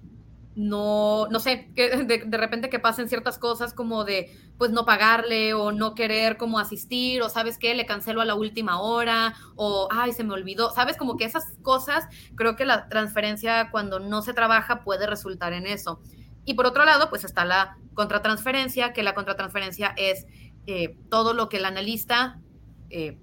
[0.55, 4.85] no, no sé, que de, de, repente que pasen ciertas cosas como de, pues no
[4.85, 9.35] pagarle o no querer como asistir o sabes qué, le cancelo a la última hora
[9.57, 14.01] o, ay, se me olvidó, sabes, como que esas cosas, creo que la transferencia cuando
[14.01, 16.01] no se trabaja puede resultar en eso.
[16.45, 20.27] Y por otro lado, pues está la contratransferencia, que la contratransferencia es
[20.67, 22.41] eh, todo lo que el analista
[22.89, 23.19] eh,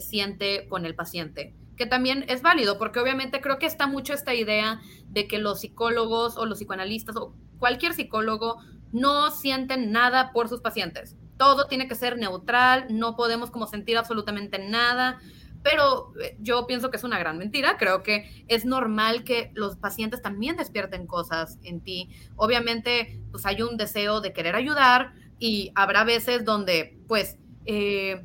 [0.00, 4.34] siente con el paciente que también es válido, porque obviamente creo que está mucho esta
[4.34, 8.58] idea de que los psicólogos o los psicoanalistas o cualquier psicólogo
[8.92, 11.16] no sienten nada por sus pacientes.
[11.38, 15.20] Todo tiene que ser neutral, no podemos como sentir absolutamente nada,
[15.62, 17.76] pero eh, yo pienso que es una gran mentira.
[17.76, 22.10] Creo que es normal que los pacientes también despierten cosas en ti.
[22.36, 28.24] Obviamente, pues hay un deseo de querer ayudar y habrá veces donde, pues, eh,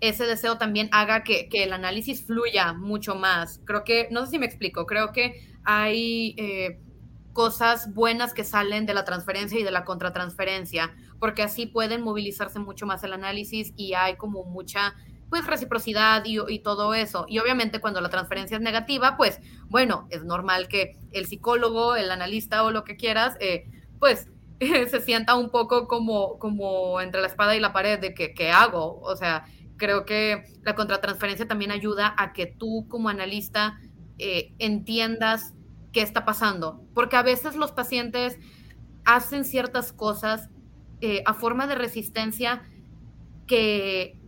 [0.00, 3.60] ese deseo también haga que, el análisis fluya mucho más.
[3.64, 6.78] Creo que, no sé si me explico, creo que hay eh,
[7.32, 12.58] cosas buenas que salen de la transferencia y de la contratransferencia, porque así pueden movilizarse
[12.58, 14.94] mucho más el análisis y hay como mucha
[15.28, 17.26] pues reciprocidad y, todo eso.
[17.28, 22.10] Y obviamente cuando la transferencia es negativa, pues bueno, es normal que el psicólogo, el
[22.10, 24.28] analista o lo que quieras, eh, pues
[24.60, 28.50] se sienta un poco como, como entre la espada y la pared de que, ¿qué
[28.50, 29.00] hago?
[29.00, 29.44] O sea,
[29.76, 33.78] creo que la contratransferencia también ayuda a que tú como analista
[34.18, 35.54] eh, entiendas
[35.92, 38.38] qué está pasando, porque a veces los pacientes
[39.04, 40.48] hacen ciertas cosas
[41.00, 42.62] eh, a forma de resistencia
[43.46, 44.18] que,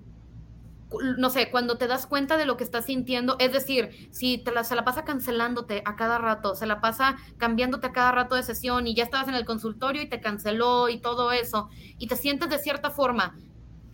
[1.18, 4.52] no sé, cuando te das cuenta de lo que estás sintiendo, es decir, si te
[4.52, 8.34] la, se la pasa cancelándote a cada rato, se la pasa cambiándote a cada rato
[8.34, 12.06] de sesión y ya estabas en el consultorio y te canceló y todo eso, y
[12.06, 13.36] te sientes de cierta forma,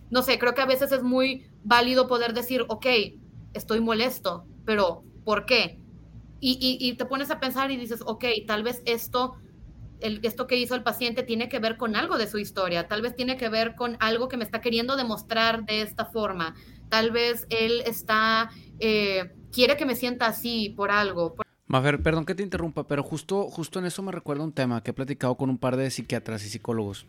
[0.09, 2.85] no sé, creo que a veces es muy válido poder decir, ok,
[3.53, 5.79] estoy molesto, pero ¿por qué?
[6.39, 9.35] Y, te pones a pensar y dices, ok, tal vez esto,
[9.99, 13.01] el, esto que hizo el paciente tiene que ver con algo de su historia, tal
[13.01, 16.53] vez tiene que ver con algo que me está queriendo demostrar de esta forma,
[16.89, 21.35] tal vez él está, eh, quiere que me sienta así por algo.
[21.67, 24.91] Mafer, perdón que te interrumpa, pero justo, justo en eso me recuerda un tema que
[24.91, 27.07] he platicado con un par de psiquiatras y psicólogos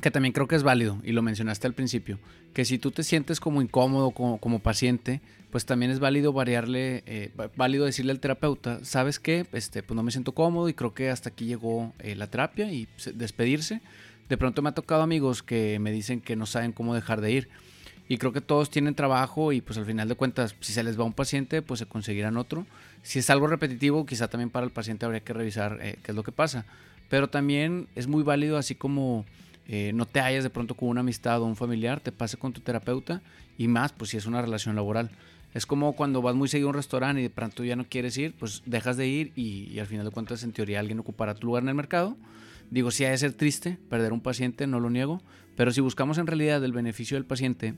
[0.00, 2.18] que también creo que es válido, y lo mencionaste al principio,
[2.52, 7.32] que si tú te sientes como incómodo como, paciente, pues también es válido variarle, eh,
[7.56, 9.46] válido decirle al terapeuta, ¿sabes qué?
[9.52, 12.70] Este, pues no me siento cómodo y creo que hasta aquí llegó eh, la terapia
[12.70, 13.80] y despedirse.
[14.28, 17.32] De pronto me ha tocado amigos que me dicen que no saben cómo dejar de
[17.32, 17.48] ir.
[18.08, 20.98] Y creo que todos tienen trabajo y pues al final de cuentas, si se les
[20.98, 22.66] va un paciente, pues se conseguirán otro.
[23.02, 26.16] Si es algo repetitivo, quizá también para el paciente habría que revisar eh, qué es
[26.16, 26.64] lo que pasa.
[27.08, 29.24] Pero también es muy válido así como
[29.68, 32.52] eh, no te hallas de pronto con una amistad o un familiar, te pase con
[32.52, 33.22] tu terapeuta
[33.58, 35.10] y más, pues si es una relación laboral.
[35.54, 38.16] Es como cuando vas muy seguido a un restaurante y de pronto ya no quieres
[38.18, 41.46] ir, pues dejas de ir y, al final de cuentas en teoría alguien ocupará tu
[41.46, 42.16] lugar en el mercado.
[42.70, 45.22] Digo, si ha de ser triste perder un paciente, no lo niego,
[45.56, 47.74] pero si buscamos en realidad el beneficio del paciente,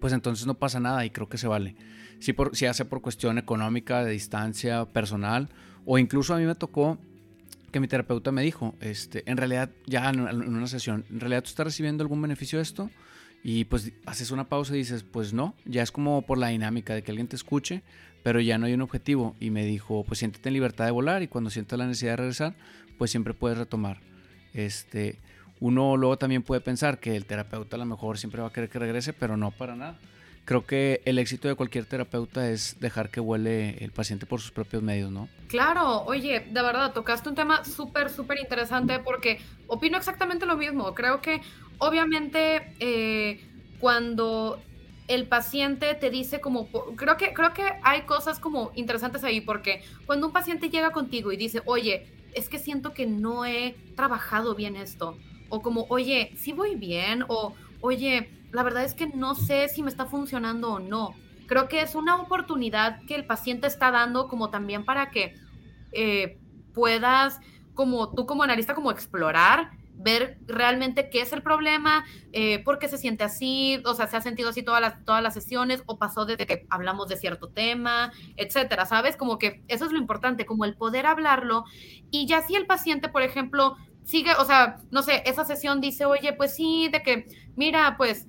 [0.00, 1.76] pues entonces no pasa nada y creo que se vale.
[2.18, 5.48] Si, por, si hace por cuestión económica, de distancia, personal,
[5.84, 6.98] o incluso a mí me tocó
[7.70, 11.50] que mi terapeuta me dijo, este, en realidad, ya en, una sesión, ¿en realidad tú
[11.50, 12.90] estás recibiendo algún beneficio de esto?
[13.42, 16.94] Y pues haces una pausa y dices, pues no, ya es como por la dinámica
[16.94, 17.82] de que alguien te escuche,
[18.22, 19.36] pero ya no hay un objetivo.
[19.38, 22.16] Y me dijo, pues siéntete en libertad de volar y cuando sientas la necesidad de
[22.16, 22.56] regresar,
[22.98, 24.00] pues siempre puedes retomar.
[24.52, 25.20] Este,
[25.60, 28.68] uno luego también puede pensar que el terapeuta a lo mejor siempre va a querer
[28.68, 29.98] que regrese, pero no para nada
[30.46, 34.52] creo que el éxito de cualquier terapeuta es dejar que huele el paciente por sus
[34.52, 35.28] propios medios, ¿no?
[35.48, 40.94] Claro, oye, de verdad, tocaste un tema súper, súper interesante porque opino exactamente lo mismo.
[40.94, 41.42] Creo que
[41.78, 43.44] obviamente eh,
[43.80, 44.62] cuando
[45.08, 49.82] el paciente te dice como, creo que, creo que hay cosas como interesantes ahí porque
[50.06, 54.54] cuando un paciente llega contigo y dice, oye, es que siento que no he trabajado
[54.54, 59.34] bien esto, o como, oye, sí voy bien, o oye, la verdad es que no
[59.34, 61.14] sé si me está funcionando o no.
[61.46, 65.34] Creo que es una oportunidad que el paciente está dando como también para que
[65.92, 66.38] eh,
[66.74, 67.40] puedas,
[67.74, 72.88] como tú como analista, como explorar, ver realmente qué es el problema, eh, por qué
[72.88, 75.98] se siente así, o sea, se ha sentido así todas las, todas las sesiones o
[75.98, 79.16] pasó desde que hablamos de cierto tema, etcétera, ¿sabes?
[79.16, 81.64] Como que eso es lo importante, como el poder hablarlo
[82.10, 86.06] y ya si el paciente, por ejemplo, sigue, o sea, no sé, esa sesión dice,
[86.06, 88.26] oye, pues sí, de que, mira, pues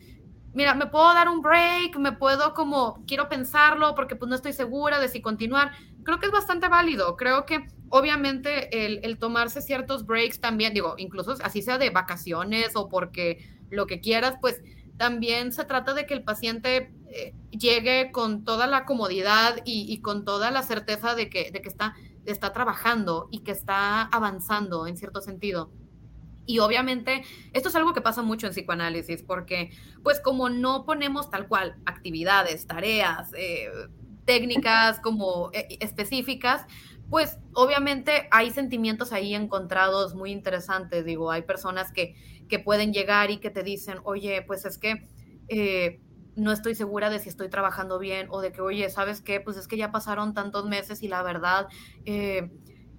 [0.57, 4.53] mira, me puedo dar un break, me puedo como, quiero pensarlo porque pues no estoy
[4.53, 5.71] segura de si continuar.
[6.03, 7.15] Creo que es bastante válido.
[7.15, 12.89] Creo que obviamente el, tomarse ciertos breaks también, digo, incluso así sea de vacaciones o
[12.89, 14.63] porque lo que quieras, pues
[14.97, 20.25] también se trata de que el paciente eh, llegue con toda la comodidad y, con
[20.25, 21.93] toda la certeza de que, de que está,
[22.31, 25.71] está trabajando y que está avanzando en cierto sentido.
[26.45, 29.71] Y obviamente esto es algo que pasa mucho en psicoanálisis, porque
[30.03, 33.69] pues como no ponemos tal cual actividades, tareas, eh,
[34.25, 36.65] técnicas como eh, específicas,
[37.09, 41.05] pues obviamente hay sentimientos ahí encontrados muy interesantes.
[41.05, 42.15] Digo, hay personas que,
[42.47, 45.07] que pueden llegar y que te dicen, oye, pues es que
[45.49, 46.01] eh,
[46.37, 49.41] no estoy segura de si estoy trabajando bien o de que, oye, ¿sabes qué?
[49.41, 51.67] Pues es que ya pasaron tantos meses y la verdad,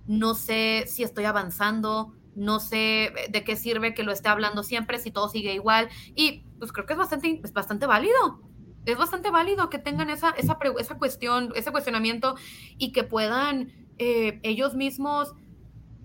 [0.06, 4.98] no sé si estoy avanzando, no sé de qué sirve que lo esté hablando siempre
[4.98, 5.88] si todo sigue igual.
[6.14, 8.40] Y pues creo que es bastante, es bastante válido.
[8.86, 12.36] Es bastante válido que tengan esa, esa, esa cuestión, ese cuestionamiento
[12.78, 15.34] y que puedan eh, ellos mismos,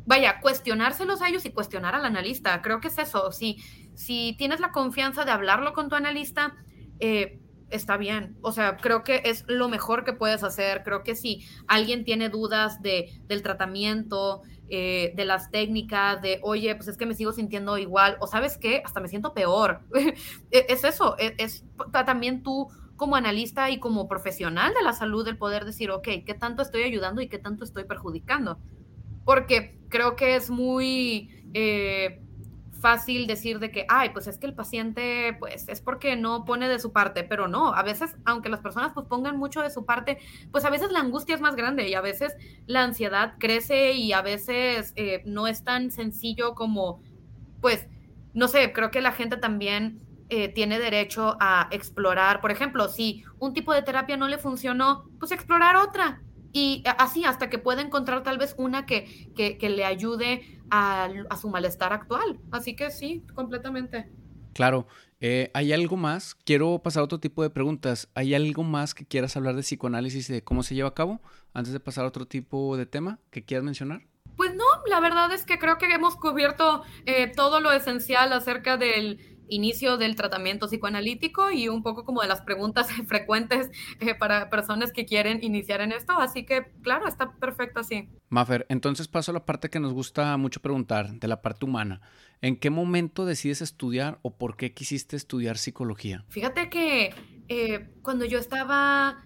[0.05, 2.61] vaya, cuestionárselos a ellos y cuestionar al analista.
[2.61, 3.31] Creo que es eso.
[3.31, 3.63] Si,
[3.95, 6.55] si tienes la confianza de hablarlo con tu analista,
[6.99, 8.37] eh, está bien.
[8.41, 10.83] O sea, creo que es lo mejor que puedes hacer.
[10.83, 16.73] Creo que si alguien tiene dudas de, del tratamiento, eh, de las técnicas, de, oye,
[16.75, 19.81] pues es que me sigo sintiendo igual, o sabes qué, hasta me siento peor.
[20.51, 21.65] E, es eso, e, es,
[22.05, 26.33] también tú como analista y como profesional de la salud el poder decir, ok, ¿qué
[26.33, 28.57] tanto estoy ayudando y qué tanto estoy perjudicando?
[29.25, 31.29] Porque creo que es muy...
[31.53, 32.22] Eh,
[32.83, 36.67] fácil decir de que, ay, pues es que el paciente, pues es porque no pone
[36.67, 39.85] de su parte, pero no, a veces, aunque las personas pues pongan mucho de su
[39.85, 40.17] parte,
[40.51, 44.11] pues a veces la angustia es más grande y a veces la ansiedad crece y
[44.11, 47.01] a veces eh, no es tan sencillo como,
[47.61, 47.87] pues,
[48.33, 53.23] no sé, creo que la gente también eh, tiene derecho a explorar, por ejemplo, si
[53.39, 56.21] un tipo de terapia no le funcionó, pues explorar otra.
[56.53, 61.37] Y así hasta que pueda encontrar tal vez una que, que, que le ayude a,
[61.39, 62.39] su malestar actual.
[62.51, 64.09] Así que sí, completamente.
[64.53, 64.87] Claro.
[65.19, 66.35] Eh, ¿Hay algo más?
[66.35, 68.09] Quiero pasar a otro tipo de preguntas.
[68.13, 71.21] ¿Hay algo más que quieras hablar de psicoanálisis y de cómo se lleva a cabo
[71.53, 74.01] antes de pasar a otro tipo de tema que quieras mencionar?
[74.35, 78.77] Pues no, la verdad es que creo que hemos cubierto eh, todo lo esencial acerca
[78.77, 84.49] del, inicio del tratamiento psicoanalítico y un poco como de las preguntas frecuentes eh, para
[84.49, 86.13] personas que quieren iniciar en esto.
[86.13, 88.09] Así que, claro, está perfecto así.
[88.29, 92.01] Mafer, entonces paso a la parte que nos gusta mucho preguntar, de la parte humana.
[92.41, 96.25] ¿En qué momento decides estudiar o por qué quisiste estudiar psicología?
[96.29, 97.13] Fíjate que
[97.47, 99.23] eh, cuando yo estaba,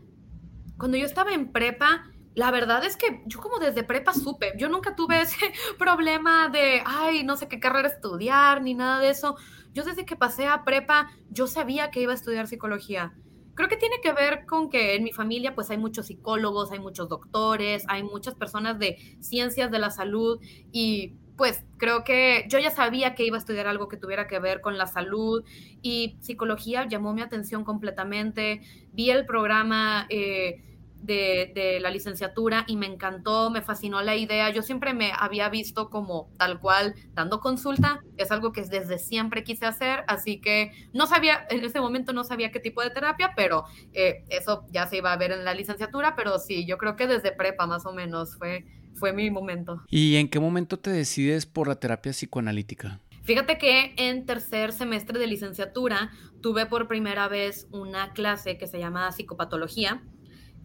[0.78, 4.70] cuando yo estaba en prepa, la verdad es que yo como desde prepa supe, yo
[4.70, 9.38] nunca tuve ese problema de, ay, no sé qué carrera estudiar ni nada de eso.
[9.74, 13.16] Yo desde que pasé a prepa, yo sabía que iba a estudiar psicología.
[13.56, 16.78] Creo que tiene que ver con que en mi familia pues hay muchos psicólogos, hay
[16.78, 20.40] muchos doctores, hay muchas personas de ciencias de la salud
[20.72, 24.38] y pues creo que yo ya sabía que iba a estudiar algo que tuviera que
[24.38, 25.44] ver con la salud
[25.82, 28.62] y psicología llamó mi atención completamente.
[28.94, 30.06] Vi el programa...
[30.12, 30.62] Eh,
[31.02, 34.50] de, la licenciatura y me encantó, me fascinó la idea.
[34.50, 39.44] Yo siempre me había visto como tal cual dando consulta, es algo que desde siempre
[39.44, 43.34] quise hacer, así que no sabía, en ese momento no sabía qué tipo de terapia,
[43.36, 46.96] pero eh, eso ya se iba a ver en la licenciatura, pero sí, yo creo
[46.96, 49.84] que desde prepa más o menos fue, fue mi momento.
[49.90, 53.00] ¿Y en qué momento te decides por la terapia psicoanalítica?
[53.24, 58.80] Fíjate que en tercer semestre de licenciatura tuve por primera vez una clase que se
[58.80, 60.02] llama psicopatología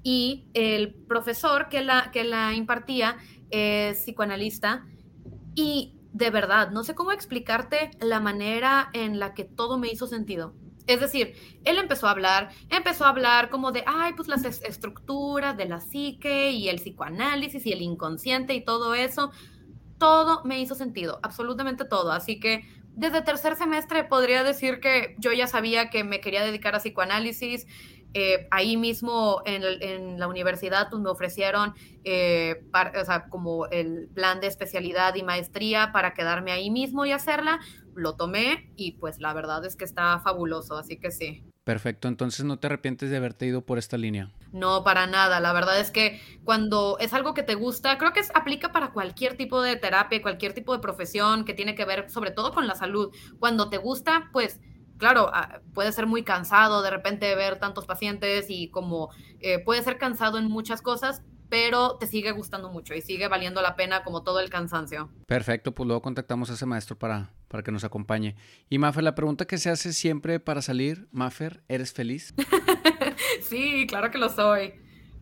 [0.02, 3.16] y el profesor que la, que la impartía
[3.50, 4.84] es psicoanalista
[5.54, 10.06] y de verdad, no sé cómo explicarte la manera en la que todo me hizo
[10.06, 10.54] sentido.
[10.86, 11.34] Es decir,
[11.64, 15.80] él empezó a hablar, empezó a hablar como de, ay, pues las estructuras de la
[15.80, 19.30] psique y el psicoanálisis y el inconsciente y todo eso.
[19.98, 22.10] Todo me hizo sentido, absolutamente todo.
[22.10, 26.74] Así que desde tercer semestre podría decir que yo ya sabía que me quería dedicar
[26.74, 27.66] a psicoanálisis.
[28.14, 32.62] Eh, ahí mismo en, la universidad pues, me ofrecieron eh,
[33.00, 37.60] o sea, como el plan de especialidad y maestría para quedarme ahí mismo y hacerla.
[37.94, 41.42] Lo tomé y pues la verdad es que está fabuloso, así que sí.
[41.64, 44.32] Perfecto, entonces no te arrepientes de haberte ido por esta línea.
[44.50, 45.38] No, para nada.
[45.38, 48.92] La verdad es que cuando es algo que te gusta, creo que es, aplica para
[48.92, 52.66] cualquier tipo de terapia, cualquier tipo de profesión que tiene que ver sobre todo con
[52.66, 53.14] la salud.
[53.38, 54.60] Cuando te gusta, pues
[55.02, 59.82] claro, ah, puede ser muy cansado de repente ver tantos pacientes y como eh, puede
[59.82, 64.04] ser cansado en muchas cosas, pero te sigue gustando mucho y sigue valiendo la pena
[64.04, 65.10] como todo el cansancio.
[65.26, 68.36] Perfecto, pues luego contactamos a ese maestro para, para que nos acompañe.
[68.70, 72.32] Y Mafer, la pregunta que se hace siempre para salir, Mafer, ¿eres feliz?
[73.42, 74.74] sí, claro que lo soy.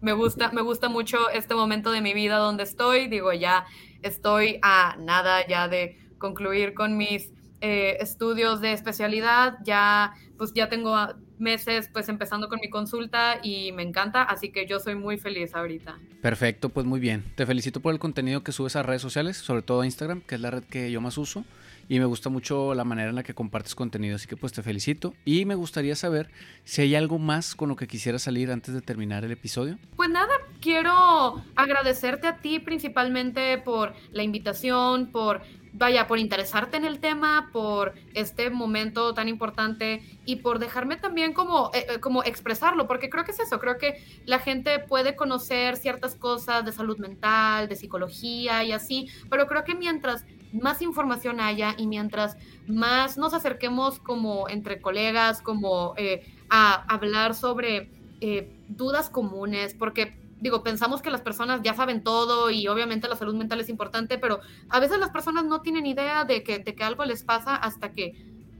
[0.02, 3.08] Me gusta, me gusta mucho este momento de mi vida donde estoy.
[3.08, 3.64] Digo, ya
[4.02, 9.58] estoy a nada ya de concluir con mis eh, estudios de especialidad.
[9.64, 10.96] Ya, pues ya tengo
[11.38, 15.54] meses pues empezando con mi consulta y me encanta, así que yo soy muy feliz
[15.54, 15.98] ahorita.
[16.20, 17.24] Perfecto, pues muy bien.
[17.34, 20.34] Te felicito por el contenido que subes a redes sociales, sobre todo a Instagram, que
[20.34, 21.44] es la red que yo más uso
[21.90, 24.62] y me gusta mucho la manera en la que compartes contenido, así que pues te
[24.62, 26.30] felicito y me gustaría saber
[26.62, 29.76] si hay algo más con lo que quisiera salir antes de terminar el episodio.
[29.96, 35.42] Pues nada, quiero agradecerte a ti principalmente por la invitación, por
[35.72, 41.32] vaya, por interesarte en el tema, por este momento tan importante y por dejarme también
[41.32, 45.16] como, eh, eh, como expresarlo, porque creo que es eso, creo que la gente puede
[45.16, 50.82] conocer ciertas cosas de salud mental, de psicología y así, pero creo que mientras más
[50.82, 57.90] información haya y mientras más nos acerquemos como entre colegas, como eh, a hablar sobre
[58.20, 63.16] eh, dudas comunes, porque digo, pensamos que las personas ya saben todo y obviamente la
[63.16, 66.74] salud mental es importante, pero a veces las personas no tienen idea de que, de
[66.74, 68.14] que algo les pasa hasta que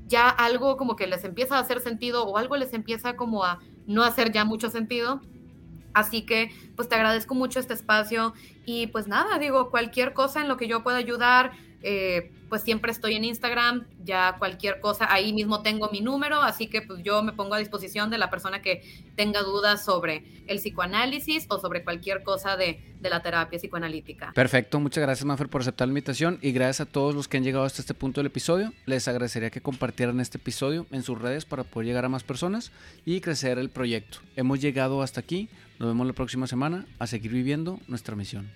[0.07, 3.61] ya algo como que les empieza a hacer sentido o algo les empieza como a
[3.87, 5.20] no hacer ya mucho sentido.
[5.93, 10.49] Así que pues te agradezco mucho este espacio y pues nada, digo, cualquier cosa en
[10.49, 11.53] lo que yo pueda ayudar,
[11.83, 16.66] eh, pues siempre estoy en Instagram, ya cualquier cosa, ahí mismo tengo mi número, así
[16.66, 18.82] que pues yo me pongo a disposición de la persona que
[19.16, 24.32] tenga dudas sobre el psicoanálisis o sobre cualquier cosa de, de la terapia psicoanalítica.
[24.34, 27.44] Perfecto, muchas gracias Mafer por aceptar la invitación y gracias a todos los que han
[27.44, 28.72] llegado hasta este punto del episodio.
[28.84, 32.72] Les agradecería que compartieran este episodio en sus redes para poder llegar a más personas
[33.07, 34.18] y crecer el proyecto.
[34.34, 35.48] Hemos llegado hasta aquí,
[35.78, 38.51] nos vemos la próxima semana a seguir viviendo nuestra misión.